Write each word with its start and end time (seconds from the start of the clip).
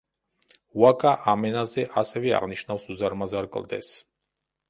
უაკა 0.83 1.09
ამ 1.33 1.43
ენაზე 1.49 1.83
ასევე 2.03 2.33
აღნიშნავს 2.37 2.89
უზარმაზარ 2.95 3.49
კლდეს. 3.57 3.93